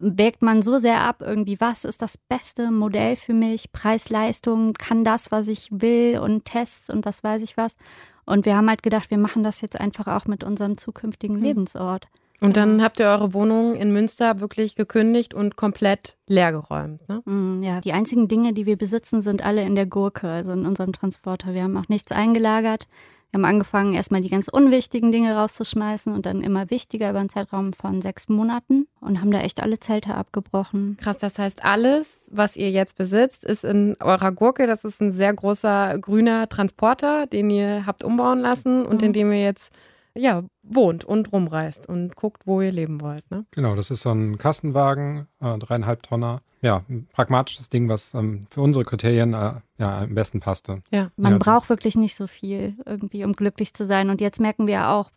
wägt 0.00 0.42
man 0.42 0.62
so 0.62 0.78
sehr 0.78 1.02
ab, 1.02 1.22
irgendwie, 1.24 1.60
was 1.60 1.84
ist 1.84 2.02
das 2.02 2.16
beste 2.16 2.70
Modell 2.70 3.16
für 3.16 3.34
mich, 3.34 3.70
Preis-Leistung, 3.70 4.72
kann 4.72 5.04
das, 5.04 5.30
was 5.30 5.46
ich 5.48 5.68
will 5.70 6.18
und 6.18 6.44
Tests 6.46 6.90
und 6.90 7.04
was 7.04 7.22
weiß 7.22 7.42
ich 7.42 7.56
was. 7.56 7.76
Und 8.24 8.46
wir 8.46 8.56
haben 8.56 8.68
halt 8.68 8.82
gedacht, 8.82 9.10
wir 9.10 9.18
machen 9.18 9.44
das 9.44 9.60
jetzt 9.60 9.78
einfach 9.80 10.06
auch 10.06 10.26
mit 10.26 10.42
unserem 10.42 10.76
zukünftigen 10.78 11.36
Mhm. 11.36 11.42
Lebensort. 11.42 12.08
Und 12.42 12.56
dann 12.56 12.82
habt 12.82 12.98
ihr 13.00 13.06
eure 13.06 13.34
Wohnung 13.34 13.74
in 13.76 13.92
Münster 13.92 14.40
wirklich 14.40 14.74
gekündigt 14.74 15.34
und 15.34 15.56
komplett 15.56 16.16
leergeräumt. 16.26 17.06
Ne? 17.08 17.20
Mm, 17.30 17.62
Ja, 17.62 17.82
die 17.82 17.92
einzigen 17.92 18.28
Dinge, 18.28 18.54
die 18.54 18.64
wir 18.64 18.78
besitzen, 18.78 19.20
sind 19.20 19.44
alle 19.44 19.62
in 19.62 19.74
der 19.74 19.84
Gurke, 19.84 20.30
also 20.30 20.52
in 20.52 20.64
unserem 20.64 20.92
Transporter. 20.94 21.52
Wir 21.52 21.64
haben 21.64 21.76
auch 21.76 21.88
nichts 21.88 22.12
eingelagert. 22.12 22.88
Wir 23.30 23.38
haben 23.38 23.44
angefangen, 23.44 23.94
erstmal 23.94 24.20
die 24.22 24.28
ganz 24.28 24.48
unwichtigen 24.48 25.12
Dinge 25.12 25.36
rauszuschmeißen 25.36 26.12
und 26.12 26.26
dann 26.26 26.42
immer 26.42 26.68
wichtiger 26.70 27.10
über 27.10 27.20
einen 27.20 27.28
Zeitraum 27.28 27.72
von 27.72 28.00
sechs 28.02 28.28
Monaten 28.28 28.88
und 29.00 29.20
haben 29.20 29.30
da 29.30 29.38
echt 29.40 29.62
alle 29.62 29.78
Zelte 29.78 30.14
abgebrochen. 30.14 30.96
Krass, 31.00 31.18
das 31.18 31.38
heißt, 31.38 31.64
alles, 31.64 32.28
was 32.32 32.56
ihr 32.56 32.70
jetzt 32.70 32.96
besitzt, 32.96 33.44
ist 33.44 33.64
in 33.64 33.96
eurer 34.00 34.32
Gurke. 34.32 34.66
Das 34.66 34.84
ist 34.84 35.00
ein 35.00 35.12
sehr 35.12 35.32
großer 35.32 35.98
grüner 36.00 36.48
Transporter, 36.48 37.26
den 37.28 37.50
ihr 37.50 37.86
habt 37.86 38.02
umbauen 38.02 38.40
lassen 38.40 38.84
und 38.84 39.00
Mhm. 39.02 39.06
in 39.06 39.12
dem 39.12 39.32
ihr 39.32 39.42
jetzt 39.42 39.72
ja, 40.16 40.42
wohnt 40.64 41.04
und 41.04 41.32
rumreist 41.32 41.88
und 41.88 42.16
guckt, 42.16 42.42
wo 42.44 42.60
ihr 42.60 42.72
leben 42.72 43.00
wollt. 43.00 43.30
Ne? 43.30 43.44
Genau, 43.52 43.76
das 43.76 43.92
ist 43.92 44.02
so 44.02 44.10
ein 44.10 44.38
Kastenwagen, 44.38 45.28
äh, 45.40 45.56
dreieinhalb 45.56 46.02
Tonner. 46.02 46.42
Ja, 46.62 46.84
ein 46.88 47.06
pragmatisches 47.12 47.68
Ding, 47.70 47.88
was 47.88 48.12
ähm, 48.14 48.42
für 48.50 48.60
unsere 48.60 48.84
Kriterien 48.84 49.32
äh, 49.32 49.54
ja, 49.78 50.00
am 50.00 50.14
besten 50.14 50.40
passte. 50.40 50.82
Ja. 50.90 51.10
Man 51.16 51.32
Ja, 51.32 51.38
also- 51.38 51.50
braucht 51.50 51.68
wirklich 51.70 51.96
nicht 51.96 52.14
so 52.14 52.26
viel 52.26 52.76
irgendwie, 52.84 53.24
um 53.24 53.32
glücklich 53.32 53.72
zu 53.74 53.86
sein. 53.86 54.10
Und 54.10 54.20
jetzt 54.20 54.40
merken 54.40 54.66
wir 54.66 54.88
auch, 54.90 55.10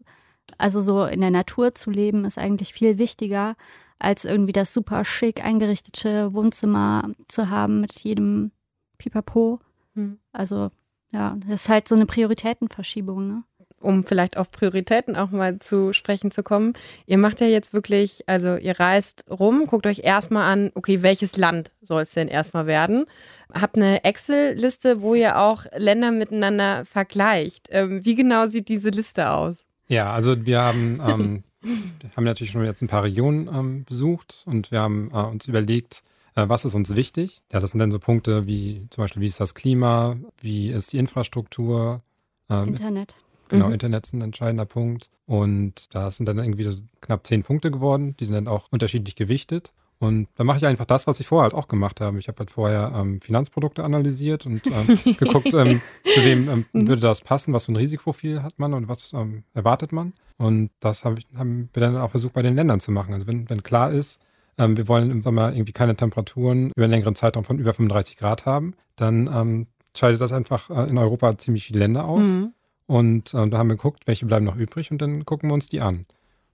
also 0.58 0.80
so 0.80 1.04
in 1.06 1.22
der 1.22 1.32
Natur 1.32 1.76
zu 1.76 1.90
leben, 1.92 2.26
ist 2.26 2.38
eigentlich 2.38 2.74
viel 2.74 2.98
wichtiger, 2.98 3.56
als 4.00 4.26
irgendwie 4.26 4.52
das 4.54 4.74
super 4.74 5.04
schick 5.06 5.44
eingerichtete 5.44 6.34
Wohnzimmer 6.34 7.10
zu 7.28 7.50
haben 7.50 7.82
mit 7.82 8.00
jedem 8.00 8.52
Pipapo. 8.98 9.60
Hm. 9.96 10.20
Also 10.32 10.70
ja, 11.12 11.38
das 11.48 11.64
ist 11.64 11.70
halt 11.70 11.88
so 11.88 11.96
eine 11.96 12.06
Prioritätenverschiebung. 12.06 13.28
Ne? 13.28 13.44
Um 13.84 14.04
vielleicht 14.04 14.38
auf 14.38 14.52
Prioritäten 14.52 15.16
auch 15.16 15.32
mal 15.32 15.60
zu 15.60 15.94
sprechen 15.94 16.32
zu 16.32 16.44
kommen. 16.44 16.74
Ihr 17.06 17.18
macht 17.18 17.42
ja 17.42 17.48
jetzt 17.48 17.74
wirklich, 17.74 18.24
also 18.28 18.56
ihr 18.56 18.80
reist 18.80 19.26
rum, 19.30 19.68
guckt 19.68 19.86
euch 19.86 20.00
erstmal 20.04 20.52
an, 20.52 20.72
okay, 20.76 21.02
welches 21.04 21.38
Land 21.38 21.72
soll 21.82 22.04
es 22.04 22.12
denn 22.12 22.28
erstmal 22.28 22.66
werden? 22.66 23.06
Habt 23.54 23.76
eine 23.76 24.04
Excel-Liste, 24.04 25.02
wo 25.02 25.16
ihr 25.16 25.40
auch 25.40 25.66
Länder 25.76 26.12
miteinander 26.12 26.86
vergleicht. 26.86 27.68
Ähm, 27.70 28.04
wie 28.04 28.16
genau 28.16 28.48
sieht 28.48 28.70
diese 28.70 28.90
Liste 28.90 29.30
aus? 29.30 29.58
Ja, 29.88 30.12
also 30.12 30.46
wir 30.46 30.62
haben, 30.62 31.02
ähm, 31.08 31.44
wir 31.62 32.10
haben 32.16 32.24
natürlich 32.24 32.52
schon 32.52 32.66
jetzt 32.66 32.82
ein 32.82 32.88
paar 32.88 33.04
Regionen 33.04 33.48
ähm, 33.48 33.84
besucht 33.84 34.44
und 34.46 34.72
wir 34.72 34.80
haben 34.80 35.12
äh, 35.12 35.18
uns 35.18 35.48
überlegt, 35.48 36.04
äh, 36.36 36.48
was 36.48 36.66
ist 36.66 36.76
uns 36.76 36.96
wichtig. 36.96 37.44
Ja, 37.52 37.60
das 37.60 37.72
sind 37.72 37.80
dann 37.80 37.92
so 37.92 38.00
Punkte 38.00 38.48
wie 38.48 38.88
zum 38.90 39.04
Beispiel, 39.04 39.22
wie 39.22 39.28
ist 39.28 39.40
das 39.40 39.54
Klima, 39.54 40.18
wie 40.42 40.70
ist 40.70 40.94
die 40.94 40.98
Infrastruktur, 40.98 42.02
ähm, 42.50 42.70
Internet. 42.70 43.16
Genau, 43.50 43.68
Mhm. 43.68 43.74
Internet 43.74 44.06
ist 44.06 44.14
ein 44.14 44.22
entscheidender 44.22 44.66
Punkt. 44.66 45.10
Und 45.26 45.94
da 45.94 46.10
sind 46.12 46.26
dann 46.28 46.38
irgendwie 46.40 46.64
so 46.64 46.78
knapp 47.02 47.26
zehn 47.26 47.44
Punkte 47.44 47.72
geworden. 47.72 48.16
Die 48.20 48.26
sind 48.26 48.36
dann 48.36 48.48
auch 48.48 48.68
unterschiedlich 48.72 49.16
gewichtet. 49.16 49.74
Und 50.00 50.28
dann 50.36 50.48
mache 50.48 50.58
ich 50.58 50.66
einfach 50.66 50.86
das, 50.86 51.08
was 51.08 51.20
ich 51.22 51.28
vorher 51.28 51.44
halt 51.44 51.54
auch 51.54 51.70
gemacht 51.70 52.02
habe. 52.02 52.20
Ich 52.20 52.28
habe 52.28 52.40
halt 52.40 52.52
vorher 52.52 52.92
ähm, 52.94 53.22
Finanzprodukte 53.22 53.84
analysiert 53.86 54.46
und 54.46 54.62
ähm, 54.68 54.98
geguckt, 55.18 55.54
ähm, 55.54 55.80
zu 56.14 56.24
wem 56.26 56.50
ähm, 56.50 56.66
Mhm. 56.74 56.88
würde 56.88 57.02
das 57.02 57.22
passen, 57.22 57.54
was 57.54 57.66
für 57.66 57.72
ein 57.72 57.78
Risikoprofil 57.78 58.44
hat 58.44 58.60
man 58.60 58.74
und 58.74 58.90
was 58.90 59.14
ähm, 59.14 59.44
erwartet 59.54 59.94
man. 59.94 60.12
Und 60.38 60.72
das 60.82 61.06
hab 61.06 61.18
ich, 61.18 61.26
haben 61.38 61.70
wir 61.72 61.80
dann 61.82 61.96
auch 61.96 62.12
versucht 62.12 62.34
bei 62.34 62.42
den 62.42 62.56
Ländern 62.56 62.80
zu 62.82 62.92
machen. 62.92 63.14
Also 63.14 63.28
wenn, 63.28 63.50
wenn 63.50 63.64
klar 63.64 63.92
ist, 63.92 64.20
ähm, 64.58 64.76
wir 64.76 64.88
wollen 64.90 65.10
im 65.10 65.22
Sommer 65.22 65.54
irgendwie 65.54 65.72
keine 65.74 65.96
Temperaturen 65.96 66.72
über 66.76 66.84
einen 66.84 66.92
längeren 66.92 67.16
Zeitraum 67.16 67.46
von 67.46 67.58
über 67.60 67.74
35 67.74 68.18
Grad 68.18 68.46
haben, 68.46 68.74
dann 68.98 69.68
scheidet 69.96 70.20
das 70.22 70.34
einfach 70.34 70.70
äh, 70.70 70.90
in 70.90 70.98
Europa 70.98 71.38
ziemlich 71.38 71.66
viele 71.66 71.80
Länder 71.80 72.06
aus. 72.06 72.28
Mhm. 72.28 72.54
Und 72.94 73.34
ähm, 73.34 73.50
da 73.50 73.58
haben 73.58 73.70
wir 73.70 73.76
geguckt, 73.76 74.04
welche 74.06 74.28
bleiben 74.28 74.46
noch 74.46 74.56
übrig 74.56 74.92
und 74.92 75.02
dann 75.02 75.26
gucken 75.26 75.50
wir 75.50 75.56
uns 75.56 75.68
die 75.68 75.82
an. 75.82 76.06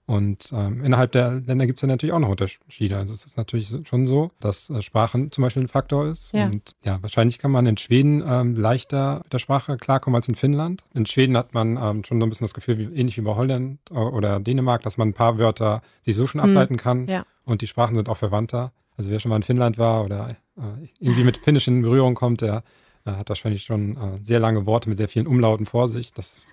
Und 0.06 0.50
ähm, 0.54 0.82
innerhalb 0.82 1.12
der 1.12 1.34
Länder 1.34 1.66
gibt 1.66 1.78
es 1.78 1.82
ja 1.82 1.86
natürlich 1.88 2.14
auch 2.14 2.18
noch 2.18 2.30
Unterschiede. 2.30 2.96
Also 2.96 3.12
es 3.12 3.26
ist 3.26 3.36
natürlich 3.36 3.70
schon 3.86 4.08
so, 4.08 4.30
dass 4.40 4.70
äh, 4.70 4.80
Sprache 4.80 5.28
zum 5.30 5.42
Beispiel 5.42 5.62
ein 5.64 5.68
Faktor 5.68 6.06
ist. 6.06 6.32
Ja. 6.32 6.46
Und 6.46 6.74
ja, 6.82 6.98
wahrscheinlich 7.02 7.38
kann 7.38 7.50
man 7.50 7.66
in 7.66 7.76
Schweden 7.76 8.24
ähm, 8.26 8.56
leichter 8.56 9.20
mit 9.22 9.34
der 9.34 9.38
Sprache 9.38 9.76
klarkommen 9.76 10.16
als 10.16 10.28
in 10.28 10.34
Finnland. 10.34 10.82
In 10.94 11.04
Schweden 11.04 11.36
hat 11.36 11.52
man 11.52 11.76
ähm, 11.76 12.04
schon 12.04 12.18
so 12.18 12.24
ein 12.24 12.30
bisschen 12.30 12.46
das 12.46 12.54
Gefühl, 12.54 12.78
wie, 12.78 12.84
ähnlich 12.84 13.18
wie 13.18 13.20
bei 13.20 13.34
Holland 13.36 13.78
äh, 13.90 13.94
oder 13.94 14.40
Dänemark, 14.40 14.82
dass 14.82 14.96
man 14.96 15.08
ein 15.08 15.14
paar 15.14 15.36
Wörter 15.36 15.82
sich 16.06 16.16
so 16.16 16.26
schon 16.26 16.40
Mhm. 16.40 16.48
ableiten 16.48 16.78
kann. 16.78 17.06
Ja. 17.06 17.26
Und 17.44 17.60
die 17.60 17.66
Sprachen 17.66 17.94
sind 17.94 18.08
auch 18.08 18.16
verwandter. 18.16 18.72
Also 18.96 19.10
wer 19.10 19.20
schon 19.20 19.28
mal 19.28 19.36
in 19.36 19.42
Finnland 19.42 19.76
war 19.76 20.06
oder 20.06 20.30
äh, 20.56 20.62
irgendwie 21.00 21.24
mit 21.24 21.36
Finnisch 21.36 21.68
in 21.68 21.82
Berührung 21.82 22.14
kommt, 22.14 22.40
der 22.40 22.64
äh, 23.04 23.12
hat 23.12 23.28
wahrscheinlich 23.28 23.62
schon 23.62 23.96
äh, 23.96 24.18
sehr 24.22 24.40
lange 24.40 24.66
Worte 24.66 24.88
mit 24.88 24.98
sehr 24.98 25.08
vielen 25.08 25.26
Umlauten 25.26 25.66
vor 25.66 25.88
sich. 25.88 26.12
Das 26.12 26.32
ist, 26.32 26.48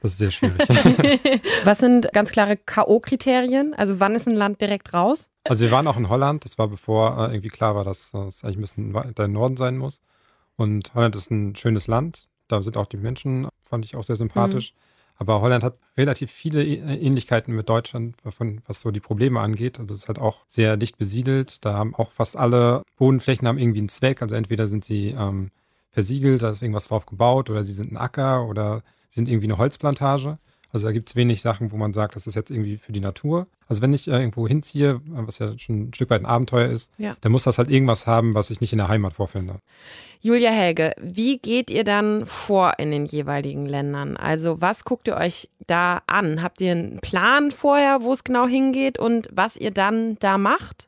das 0.00 0.12
ist 0.12 0.18
sehr 0.18 0.30
schwierig. 0.30 0.68
Was 1.64 1.78
sind 1.78 2.12
ganz 2.12 2.32
klare 2.32 2.56
K.O.-Kriterien? 2.56 3.74
Also 3.74 4.00
wann 4.00 4.14
ist 4.14 4.26
ein 4.26 4.36
Land 4.36 4.60
direkt 4.60 4.94
raus? 4.94 5.28
Also 5.44 5.64
wir 5.64 5.70
waren 5.72 5.86
auch 5.86 5.96
in 5.96 6.08
Holland, 6.08 6.44
das 6.44 6.58
war 6.58 6.68
bevor 6.68 7.18
äh, 7.18 7.32
irgendwie 7.32 7.48
klar 7.48 7.74
war, 7.74 7.84
dass 7.84 8.12
es 8.14 8.44
eigentlich 8.44 8.56
ein 8.56 8.60
bisschen 8.60 8.94
weiter 8.94 9.24
im 9.24 9.32
Norden 9.32 9.56
sein 9.56 9.78
muss. 9.78 10.00
Und 10.56 10.94
Holland 10.94 11.16
ist 11.16 11.30
ein 11.30 11.56
schönes 11.56 11.86
Land, 11.86 12.28
da 12.48 12.62
sind 12.62 12.76
auch 12.76 12.86
die 12.86 12.98
Menschen, 12.98 13.48
fand 13.62 13.84
ich 13.84 13.96
auch 13.96 14.02
sehr 14.02 14.16
sympathisch. 14.16 14.74
Aber 15.20 15.42
Holland 15.42 15.62
hat 15.62 15.78
relativ 15.98 16.30
viele 16.30 16.64
Ähnlichkeiten 16.64 17.54
mit 17.54 17.68
Deutschland, 17.68 18.16
von, 18.26 18.62
was 18.66 18.80
so 18.80 18.90
die 18.90 19.00
Probleme 19.00 19.38
angeht. 19.38 19.78
Also 19.78 19.94
es 19.94 20.02
ist 20.02 20.08
halt 20.08 20.18
auch 20.18 20.46
sehr 20.48 20.78
dicht 20.78 20.96
besiedelt. 20.96 21.62
Da 21.62 21.74
haben 21.74 21.94
auch 21.94 22.10
fast 22.10 22.38
alle 22.38 22.84
Bodenflächen 22.96 23.46
haben 23.46 23.58
irgendwie 23.58 23.80
einen 23.80 23.90
Zweck. 23.90 24.22
Also 24.22 24.34
entweder 24.34 24.66
sind 24.66 24.82
sie 24.82 25.10
ähm, 25.10 25.50
versiegelt, 25.90 26.42
da 26.42 26.50
ist 26.50 26.62
irgendwas 26.62 26.88
drauf 26.88 27.06
gebaut, 27.06 27.50
oder 27.50 27.64
sie 27.64 27.72
sind 27.72 27.92
ein 27.92 27.96
Acker 27.96 28.46
oder 28.46 28.82
sie 29.08 29.16
sind 29.16 29.28
irgendwie 29.28 29.46
eine 29.46 29.58
Holzplantage. 29.58 30.38
Also 30.72 30.86
da 30.86 30.92
gibt 30.92 31.08
es 31.08 31.16
wenig 31.16 31.40
Sachen, 31.42 31.72
wo 31.72 31.76
man 31.76 31.92
sagt, 31.92 32.14
das 32.14 32.28
ist 32.28 32.36
jetzt 32.36 32.48
irgendwie 32.52 32.76
für 32.76 32.92
die 32.92 33.00
Natur. 33.00 33.48
Also 33.66 33.82
wenn 33.82 33.92
ich 33.92 34.06
äh, 34.06 34.12
irgendwo 34.12 34.46
hinziehe, 34.46 35.00
was 35.04 35.40
ja 35.40 35.58
schon 35.58 35.88
ein 35.88 35.94
Stück 35.94 36.10
weit 36.10 36.22
ein 36.22 36.26
Abenteuer 36.26 36.68
ist, 36.68 36.92
Ja. 36.96 37.16
dann 37.22 37.32
muss 37.32 37.42
das 37.42 37.58
halt 37.58 37.70
irgendwas 37.70 38.06
haben, 38.06 38.34
was 38.34 38.50
ich 38.50 38.60
nicht 38.60 38.70
in 38.72 38.78
der 38.78 38.86
Heimat 38.86 39.12
vorfinde. 39.14 39.56
Julia 40.20 40.52
Helge, 40.52 40.92
wie 41.02 41.38
geht 41.38 41.72
ihr 41.72 41.82
dann 41.82 42.24
vor 42.24 42.74
in 42.78 42.92
den 42.92 43.04
jeweiligen 43.06 43.66
Ländern? 43.66 44.16
Also 44.16 44.60
was 44.60 44.84
guckt 44.84 45.08
ihr 45.08 45.16
euch 45.16 45.48
da 45.66 46.02
an? 46.06 46.40
Habt 46.40 46.60
ihr 46.60 46.70
einen 46.70 47.00
Plan 47.00 47.50
vorher, 47.50 48.02
wo 48.02 48.12
es 48.12 48.22
genau 48.22 48.46
hingeht 48.46 48.96
und 48.96 49.28
was 49.32 49.56
ihr 49.56 49.72
dann 49.72 50.18
da 50.20 50.38
macht? 50.38 50.86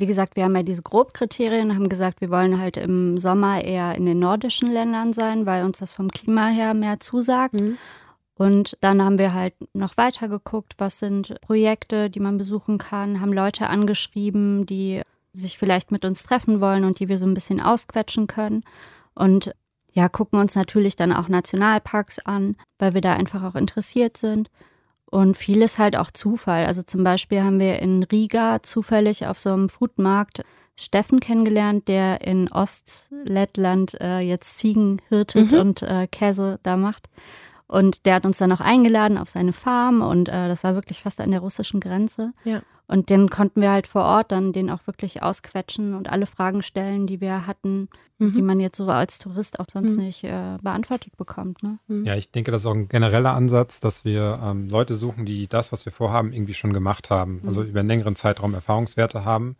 Wie 0.00 0.06
gesagt, 0.06 0.36
wir 0.36 0.44
haben 0.44 0.56
ja 0.56 0.62
diese 0.62 0.82
Grobkriterien, 0.82 1.74
haben 1.74 1.88
gesagt, 1.88 2.20
wir 2.20 2.30
wollen 2.30 2.58
halt 2.58 2.76
im 2.76 3.18
Sommer 3.18 3.62
eher 3.62 3.94
in 3.94 4.06
den 4.06 4.18
nordischen 4.18 4.68
Ländern 4.68 5.12
sein, 5.12 5.44
weil 5.44 5.64
uns 5.64 5.78
das 5.78 5.92
vom 5.92 6.10
Klima 6.10 6.48
her 6.48 6.72
mehr 6.72 7.00
zusagt. 7.00 7.54
Mhm. 7.54 7.76
Und 8.34 8.78
dann 8.80 9.04
haben 9.04 9.18
wir 9.18 9.34
halt 9.34 9.52
noch 9.74 9.98
weiter 9.98 10.28
geguckt, 10.28 10.74
was 10.78 10.98
sind 10.98 11.38
Projekte, 11.42 12.08
die 12.08 12.20
man 12.20 12.38
besuchen 12.38 12.78
kann, 12.78 13.20
haben 13.20 13.34
Leute 13.34 13.68
angeschrieben, 13.68 14.64
die 14.64 15.02
sich 15.34 15.58
vielleicht 15.58 15.92
mit 15.92 16.06
uns 16.06 16.22
treffen 16.22 16.60
wollen 16.62 16.84
und 16.84 16.98
die 16.98 17.08
wir 17.08 17.18
so 17.18 17.26
ein 17.26 17.34
bisschen 17.34 17.60
ausquetschen 17.60 18.26
können. 18.26 18.64
Und 19.14 19.52
ja, 19.92 20.08
gucken 20.08 20.38
uns 20.38 20.54
natürlich 20.54 20.96
dann 20.96 21.12
auch 21.12 21.28
Nationalparks 21.28 22.20
an, 22.20 22.56
weil 22.78 22.94
wir 22.94 23.02
da 23.02 23.12
einfach 23.12 23.42
auch 23.42 23.56
interessiert 23.56 24.16
sind. 24.16 24.48
Und 25.10 25.36
vieles 25.36 25.78
halt 25.78 25.96
auch 25.96 26.10
Zufall. 26.12 26.66
Also 26.66 26.82
zum 26.82 27.02
Beispiel 27.02 27.42
haben 27.42 27.58
wir 27.58 27.80
in 27.80 28.04
Riga 28.04 28.62
zufällig 28.62 29.26
auf 29.26 29.38
so 29.38 29.52
einem 29.52 29.68
Foodmarkt 29.68 30.44
Steffen 30.76 31.20
kennengelernt, 31.20 31.88
der 31.88 32.20
in 32.22 32.50
Ostlettland 32.50 34.00
äh, 34.00 34.20
jetzt 34.20 34.58
Ziegen 34.58 35.02
hirtet 35.08 35.52
Mhm. 35.52 35.58
und 35.58 35.82
äh, 35.82 36.06
Käse 36.06 36.58
da 36.62 36.76
macht. 36.76 37.08
Und 37.70 38.04
der 38.04 38.16
hat 38.16 38.24
uns 38.24 38.38
dann 38.38 38.50
auch 38.52 38.60
eingeladen 38.60 39.16
auf 39.16 39.28
seine 39.28 39.52
Farm 39.52 40.02
und 40.02 40.28
äh, 40.28 40.48
das 40.48 40.64
war 40.64 40.74
wirklich 40.74 41.02
fast 41.02 41.20
an 41.20 41.30
der 41.30 41.38
russischen 41.40 41.78
Grenze. 41.78 42.32
Ja. 42.44 42.62
Und 42.88 43.08
den 43.10 43.30
konnten 43.30 43.60
wir 43.60 43.70
halt 43.70 43.86
vor 43.86 44.02
Ort 44.02 44.32
dann 44.32 44.52
den 44.52 44.68
auch 44.70 44.84
wirklich 44.88 45.22
ausquetschen 45.22 45.94
und 45.94 46.10
alle 46.10 46.26
Fragen 46.26 46.60
stellen, 46.64 47.06
die 47.06 47.20
wir 47.20 47.46
hatten, 47.46 47.88
die 48.18 48.42
man 48.42 48.58
jetzt 48.58 48.76
so 48.76 48.88
als 48.88 49.18
Tourist 49.20 49.60
auch 49.60 49.66
sonst 49.72 49.92
Mhm. 49.96 50.02
nicht 50.02 50.24
äh, 50.24 50.56
beantwortet 50.60 51.16
bekommt. 51.16 51.62
Ne? 51.62 51.78
Ja, 52.04 52.16
ich 52.16 52.32
denke, 52.32 52.50
das 52.50 52.62
ist 52.62 52.66
auch 52.66 52.74
ein 52.74 52.88
genereller 52.88 53.32
Ansatz, 53.34 53.78
dass 53.78 54.04
wir 54.04 54.40
ähm, 54.42 54.68
Leute 54.68 54.94
suchen, 54.94 55.24
die 55.24 55.46
das, 55.46 55.70
was 55.70 55.84
wir 55.84 55.92
vorhaben, 55.92 56.32
irgendwie 56.32 56.52
schon 56.54 56.72
gemacht 56.72 57.08
haben. 57.10 57.40
Also 57.46 57.62
über 57.62 57.78
einen 57.80 57.88
längeren 57.88 58.16
Zeitraum 58.16 58.52
Erfahrungswerte 58.54 59.24
haben. 59.24 59.56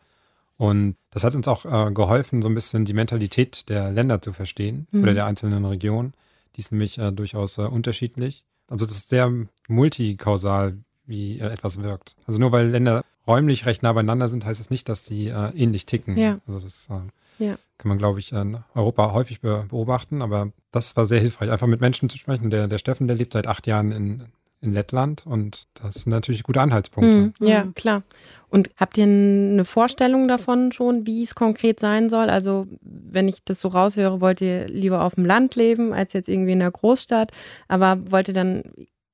Und 0.56 0.96
das 1.10 1.22
hat 1.24 1.34
uns 1.36 1.46
auch 1.48 1.64
äh, 1.64 1.92
geholfen, 1.92 2.42
so 2.42 2.48
ein 2.48 2.54
bisschen 2.54 2.84
die 2.84 2.92
Mentalität 2.92 3.68
der 3.68 3.90
Länder 3.92 4.20
zu 4.20 4.32
verstehen 4.32 4.88
Mhm. 4.90 5.02
oder 5.04 5.14
der 5.14 5.26
einzelnen 5.26 5.64
Regionen. 5.64 6.12
Die 6.56 6.60
ist 6.60 6.72
nämlich 6.72 6.98
äh, 6.98 7.12
durchaus 7.12 7.58
äh, 7.58 7.62
unterschiedlich. 7.62 8.44
Also 8.68 8.86
das 8.86 8.96
ist 8.98 9.08
sehr 9.08 9.30
multikausal, 9.68 10.78
wie 11.06 11.38
äh, 11.38 11.46
etwas 11.50 11.82
wirkt. 11.82 12.14
Also 12.26 12.38
nur 12.38 12.52
weil 12.52 12.68
Länder 12.68 13.04
räumlich 13.26 13.66
recht 13.66 13.82
nah 13.82 13.92
beieinander 13.92 14.28
sind, 14.28 14.44
heißt 14.44 14.60
es 14.60 14.70
nicht, 14.70 14.88
dass 14.88 15.04
sie 15.04 15.28
äh, 15.28 15.50
ähnlich 15.56 15.86
ticken. 15.86 16.16
Ja. 16.16 16.40
Also 16.46 16.60
das 16.60 16.88
äh, 16.90 17.44
Ja. 17.44 17.58
kann 17.78 17.88
man, 17.88 17.98
glaube 17.98 18.18
ich, 18.18 18.32
in 18.32 18.58
Europa 18.74 19.12
häufig 19.12 19.40
be 19.40 19.64
beobachten. 19.68 20.22
Aber 20.22 20.52
das 20.70 20.96
war 20.96 21.06
sehr 21.06 21.20
hilfreich, 21.20 21.50
einfach 21.50 21.66
mit 21.66 21.80
Menschen 21.80 22.08
zu 22.08 22.18
sprechen. 22.18 22.50
Der, 22.50 22.68
der 22.68 22.78
Steffen, 22.78 23.06
der 23.08 23.16
lebt 23.16 23.32
seit 23.32 23.46
acht 23.46 23.66
Jahren 23.66 23.92
in, 23.92 24.26
in 24.62 24.72
Lettland 24.72 25.24
und 25.26 25.66
das 25.82 25.94
sind 25.94 26.10
natürlich 26.10 26.42
gute 26.42 26.60
Anhaltspunkte. 26.60 27.32
Mhm. 27.40 27.46
Ja, 27.46 27.64
Mhm. 27.64 27.74
klar. 27.74 28.02
Und 28.48 28.68
habt 28.76 28.98
ihr 28.98 29.04
eine 29.04 29.64
Vorstellung 29.64 30.26
davon 30.28 30.72
schon, 30.72 31.06
wie 31.06 31.22
es 31.22 31.34
konkret 31.34 31.80
sein 31.80 32.10
soll? 32.10 32.28
Also, 32.28 32.66
wenn 32.82 33.28
ich 33.28 33.44
das 33.44 33.60
so 33.60 33.68
raushöre, 33.68 34.20
wollt 34.20 34.40
ihr 34.40 34.66
lieber 34.66 35.02
auf 35.04 35.14
dem 35.14 35.24
Land 35.24 35.54
leben 35.56 35.92
als 35.94 36.12
jetzt 36.12 36.28
irgendwie 36.28 36.52
in 36.52 36.58
der 36.58 36.70
Großstadt? 36.72 37.30
Aber 37.68 37.98
wollt 38.10 38.28
ihr 38.28 38.34
dann, 38.34 38.64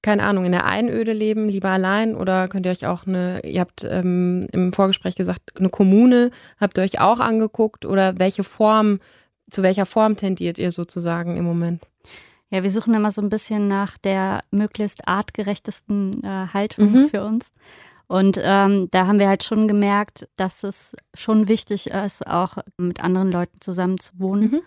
keine 0.02 0.22
Ahnung, 0.24 0.46
in 0.46 0.52
der 0.52 0.64
Einöde 0.64 1.12
leben, 1.12 1.48
lieber 1.48 1.68
allein? 1.68 2.16
Oder 2.16 2.48
könnt 2.48 2.64
ihr 2.66 2.72
euch 2.72 2.86
auch 2.86 3.06
eine, 3.06 3.40
ihr 3.44 3.60
habt 3.60 3.84
ähm, 3.88 4.46
im 4.52 4.72
Vorgespräch 4.72 5.16
gesagt, 5.16 5.58
eine 5.58 5.68
Kommune, 5.68 6.30
habt 6.58 6.78
ihr 6.78 6.82
euch 6.84 6.98
auch 7.00 7.20
angeguckt? 7.20 7.84
Oder 7.84 8.18
welche 8.18 8.42
Form, 8.42 9.00
zu 9.50 9.62
welcher 9.62 9.84
Form 9.86 10.16
tendiert 10.16 10.58
ihr 10.58 10.72
sozusagen 10.72 11.36
im 11.36 11.44
Moment? 11.44 11.82
Ja, 12.50 12.62
wir 12.62 12.70
suchen 12.70 12.94
immer 12.94 13.10
so 13.10 13.20
ein 13.20 13.28
bisschen 13.28 13.66
nach 13.68 13.98
der 13.98 14.40
möglichst 14.50 15.06
artgerechtesten 15.08 16.22
äh, 16.24 16.46
Haltung 16.52 16.92
Mhm. 16.92 17.08
für 17.08 17.24
uns. 17.24 17.50
Und 18.08 18.38
ähm, 18.40 18.88
da 18.92 19.08
haben 19.08 19.18
wir 19.18 19.28
halt 19.28 19.42
schon 19.42 19.66
gemerkt, 19.66 20.28
dass 20.36 20.62
es 20.62 20.94
schon 21.14 21.48
wichtig 21.48 21.88
ist, 21.88 22.24
auch 22.24 22.58
mit 22.76 23.02
anderen 23.02 23.32
Leuten 23.32 23.60
zusammen 23.60 23.98
zu 23.98 24.12
wohnen. 24.18 24.50
Mhm. 24.50 24.60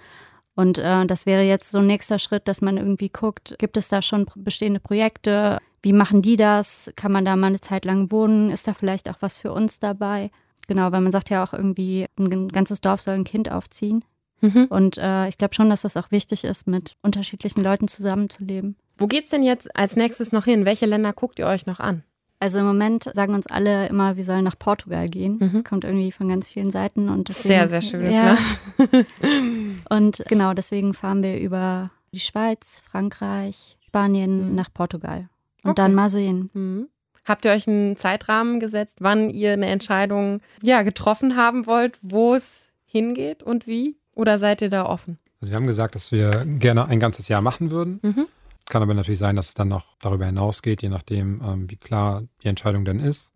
Und 0.56 0.78
äh, 0.78 1.06
das 1.06 1.26
wäre 1.26 1.44
jetzt 1.44 1.72
so 1.72 1.78
ein 1.78 1.88
nächster 1.88 2.20
Schritt, 2.20 2.50
dass 2.50 2.60
man 2.62 2.76
irgendwie 2.76 3.08
guckt, 3.08 3.56
gibt 3.60 3.78
es 3.78 3.88
da 3.88 4.02
schon 4.02 4.26
bestehende 4.36 4.82
Projekte? 4.82 5.60
Wie 5.82 5.94
machen 5.94 6.22
die 6.22 6.36
das? 6.36 6.92
Kann 6.98 7.14
man 7.14 7.24
da 7.24 7.38
mal 7.38 7.48
eine 7.48 7.62
Zeit 7.62 7.86
lang 7.86 8.12
wohnen? 8.12 8.52
Ist 8.52 8.68
da 8.68 8.74
vielleicht 8.74 9.10
auch 9.10 9.16
was 9.22 9.38
für 9.38 9.54
uns 9.54 9.80
dabei? 9.80 10.32
Genau, 10.68 10.92
weil 10.92 11.00
man 11.00 11.14
sagt 11.14 11.30
ja 11.30 11.42
auch 11.42 11.54
irgendwie, 11.54 12.08
ein 12.20 12.50
ganzes 12.50 12.82
Dorf 12.82 13.00
soll 13.00 13.14
ein 13.14 13.24
Kind 13.24 13.50
aufziehen. 13.50 14.04
Mhm. 14.42 14.66
Und 14.70 14.98
äh, 14.98 15.28
ich 15.28 15.38
glaube 15.38 15.54
schon, 15.54 15.70
dass 15.70 15.82
das 15.82 15.98
auch 15.98 16.12
wichtig 16.12 16.44
ist, 16.44 16.68
mit 16.68 16.96
unterschiedlichen 17.04 17.64
Leuten 17.64 17.88
zusammenzuleben. 17.88 18.76
Wo 18.98 19.08
geht's 19.08 19.30
denn 19.30 19.44
jetzt 19.44 19.76
als 19.76 19.96
nächstes 19.96 20.32
noch 20.32 20.46
hin? 20.46 20.66
Welche 20.66 20.86
Länder 20.86 21.14
guckt 21.14 21.40
ihr 21.40 21.48
euch 21.48 21.66
noch 21.66 21.80
an? 21.80 22.04
Also 22.42 22.60
im 22.60 22.66
Moment 22.66 23.04
sagen 23.14 23.34
uns 23.34 23.48
alle 23.48 23.88
immer, 23.88 24.16
wir 24.16 24.24
sollen 24.24 24.46
nach 24.46 24.58
Portugal 24.58 25.10
gehen. 25.10 25.38
Mhm. 25.40 25.50
Das 25.54 25.64
kommt 25.66 25.84
irgendwie 25.84 26.12
von 26.14 26.30
ganz 26.30 26.48
vielen 26.50 26.72
Seiten 26.72 27.10
und 27.10 27.28
deswegen, 27.28 27.48
Sehr, 27.50 27.68
sehr 27.68 27.82
schönes 27.82 28.16
ja. 28.16 28.38
Land. 28.78 29.08
Und 29.90 30.24
genau 30.28 30.54
deswegen 30.54 30.94
fahren 30.94 31.24
wir 31.24 31.40
über 31.40 31.92
die 32.14 32.20
Schweiz, 32.20 32.82
Frankreich, 32.86 33.78
Spanien 33.86 34.50
Mhm. 34.52 34.56
nach 34.56 34.74
Portugal 34.74 35.30
und 35.64 35.72
Okay. 35.72 35.76
dann 35.82 35.94
mal 35.96 36.10
sehen. 36.10 36.50
Mhm. 36.54 36.88
Habt 37.26 37.46
ihr 37.46 37.52
euch 37.52 37.68
einen 37.68 37.98
Zeitrahmen 37.98 38.60
gesetzt, 38.60 38.98
wann 39.02 39.30
ihr 39.30 39.54
eine 39.54 39.68
Entscheidung 39.68 40.42
ja, 40.64 40.82
getroffen 40.84 41.36
haben 41.36 41.68
wollt, 41.68 41.98
wo 42.02 42.34
es 42.36 42.68
hingeht 42.90 43.44
und 43.44 43.68
wie? 43.68 43.98
Oder 44.20 44.38
seid 44.38 44.62
ihr 44.62 44.70
da 44.70 44.86
offen? 44.86 45.18
Also 45.40 45.54
wir 45.54 45.56
haben 45.56 45.66
gesagt, 45.66 45.96
dass 45.96 46.12
wir 46.12 46.44
gerne 46.46 46.90
ein 46.90 47.00
ganzes 47.00 47.30
Jahr 47.30 47.42
machen 47.42 47.72
würden. 47.72 48.02
Mhm. 48.02 48.28
Kann 48.68 48.84
aber 48.84 48.94
natürlich 48.94 49.18
sein, 49.18 49.38
dass 49.38 49.48
es 49.48 49.54
dann 49.54 49.70
noch 49.70 49.96
darüber 50.02 50.26
hinausgeht, 50.26 50.82
je 50.82 50.90
nachdem, 50.90 51.42
ähm, 51.42 51.70
wie 51.70 51.78
klar 51.78 52.24
die 52.44 52.50
Entscheidung 52.50 52.84
dann 52.84 53.00
ist. 53.00 53.32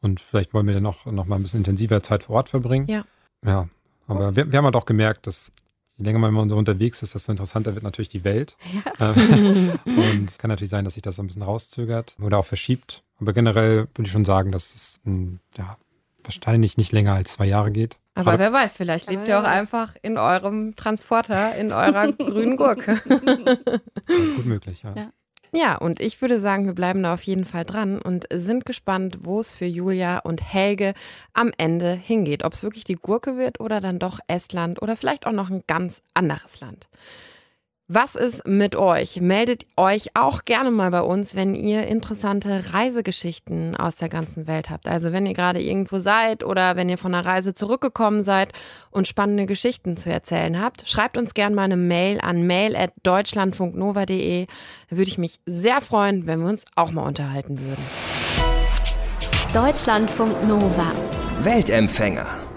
Und 0.00 0.20
vielleicht 0.20 0.54
wollen 0.54 0.68
wir 0.68 0.74
dann 0.74 0.86
auch 0.86 1.04
noch 1.06 1.26
mal 1.26 1.34
ein 1.34 1.42
bisschen 1.42 1.60
intensiver 1.60 2.00
Zeit 2.04 2.22
vor 2.22 2.36
Ort 2.36 2.48
verbringen. 2.48 2.86
Ja. 2.86 3.04
Ja, 3.44 3.68
aber 4.06 4.36
wir, 4.36 4.52
wir 4.52 4.56
haben 4.56 4.64
halt 4.66 4.76
auch 4.76 4.86
gemerkt, 4.86 5.26
dass 5.26 5.50
je 5.96 6.04
länger 6.04 6.20
man 6.20 6.48
so 6.48 6.56
unterwegs 6.56 7.02
ist, 7.02 7.16
desto 7.16 7.32
interessanter 7.32 7.74
wird 7.74 7.82
natürlich 7.82 8.08
die 8.08 8.22
Welt. 8.22 8.56
Ähm, 9.00 9.72
und 9.84 10.30
es 10.30 10.38
kann 10.38 10.48
natürlich 10.48 10.70
sein, 10.70 10.84
dass 10.84 10.94
sich 10.94 11.02
das 11.02 11.16
so 11.16 11.22
ein 11.24 11.26
bisschen 11.26 11.42
rauszögert 11.42 12.16
oder 12.22 12.38
auch 12.38 12.46
verschiebt. 12.46 13.02
Aber 13.18 13.32
generell 13.32 13.88
würde 13.94 14.06
ich 14.06 14.12
schon 14.12 14.24
sagen, 14.24 14.52
dass 14.52 14.76
es 14.76 15.00
ein, 15.04 15.40
ja, 15.58 15.76
wahrscheinlich 16.22 16.76
nicht 16.76 16.92
länger 16.92 17.14
als 17.14 17.32
zwei 17.32 17.46
Jahre 17.46 17.72
geht. 17.72 17.98
Aber 18.20 18.38
wer 18.38 18.52
weiß, 18.52 18.74
vielleicht 18.76 19.10
lebt 19.10 19.28
ihr 19.28 19.38
auch 19.38 19.44
einfach 19.44 19.96
in 20.02 20.18
eurem 20.18 20.76
Transporter, 20.76 21.54
in 21.56 21.72
eurer 21.72 22.12
grünen 22.12 22.56
Gurke. 22.56 23.00
Das 24.06 24.18
ist 24.18 24.36
gut 24.36 24.46
möglich, 24.46 24.82
ja. 24.82 24.92
Ja. 24.96 25.10
Ja, 25.52 25.76
und 25.76 25.98
ich 25.98 26.20
würde 26.20 26.38
sagen, 26.38 26.66
wir 26.66 26.74
bleiben 26.74 27.02
da 27.02 27.12
auf 27.12 27.22
jeden 27.24 27.44
Fall 27.44 27.64
dran 27.64 28.00
und 28.00 28.26
sind 28.32 28.64
gespannt, 28.66 29.18
wo 29.22 29.40
es 29.40 29.52
für 29.52 29.64
Julia 29.64 30.18
und 30.18 30.42
Helge 30.42 30.94
am 31.32 31.50
Ende 31.58 31.92
hingeht. 31.92 32.44
Ob 32.44 32.52
es 32.52 32.62
wirklich 32.62 32.84
die 32.84 32.94
Gurke 32.94 33.36
wird 33.36 33.58
oder 33.58 33.80
dann 33.80 33.98
doch 33.98 34.20
Estland 34.28 34.80
oder 34.80 34.94
vielleicht 34.94 35.26
auch 35.26 35.32
noch 35.32 35.50
ein 35.50 35.64
ganz 35.66 36.02
anderes 36.14 36.60
Land. 36.60 36.88
Was 37.92 38.14
ist 38.14 38.46
mit 38.46 38.76
euch? 38.76 39.20
Meldet 39.20 39.66
euch 39.76 40.10
auch 40.14 40.44
gerne 40.44 40.70
mal 40.70 40.92
bei 40.92 41.00
uns, 41.00 41.34
wenn 41.34 41.56
ihr 41.56 41.88
interessante 41.88 42.72
Reisegeschichten 42.72 43.74
aus 43.74 43.96
der 43.96 44.08
ganzen 44.08 44.46
Welt 44.46 44.70
habt. 44.70 44.86
Also 44.86 45.10
wenn 45.10 45.26
ihr 45.26 45.34
gerade 45.34 45.60
irgendwo 45.60 45.98
seid 45.98 46.44
oder 46.44 46.76
wenn 46.76 46.88
ihr 46.88 46.98
von 46.98 47.12
einer 47.12 47.26
Reise 47.26 47.52
zurückgekommen 47.52 48.22
seid 48.22 48.52
und 48.92 49.08
spannende 49.08 49.46
Geschichten 49.46 49.96
zu 49.96 50.08
erzählen 50.08 50.62
habt, 50.62 50.88
schreibt 50.88 51.18
uns 51.18 51.34
gerne 51.34 51.56
mal 51.56 51.64
eine 51.64 51.76
Mail 51.76 52.20
an 52.20 52.46
mail@deutschlandfunknova.de. 52.46 54.46
Da 54.88 54.96
würde 54.96 55.10
ich 55.10 55.18
mich 55.18 55.40
sehr 55.44 55.80
freuen, 55.80 56.28
wenn 56.28 56.42
wir 56.42 56.48
uns 56.48 56.64
auch 56.76 56.92
mal 56.92 57.08
unterhalten 57.08 57.58
würden. 57.58 57.84
Deutschlandfunk 59.52 60.46
Nova. 60.46 60.92
Weltempfänger. 61.42 62.49